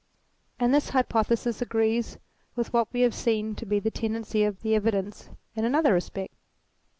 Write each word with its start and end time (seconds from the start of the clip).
And 0.59 0.73
this 0.73 0.89
hypothesis 0.89 1.61
agrees 1.61 2.17
with 2.55 2.73
what 2.73 2.91
we 2.91 3.01
have 3.01 3.13
seen 3.13 3.53
to 3.53 3.67
be 3.67 3.77
the 3.79 3.91
tendency 3.91 4.43
of 4.43 4.63
the 4.63 4.73
evidences 4.73 5.29
in 5.55 5.63
another 5.63 5.93
respect. 5.93 6.33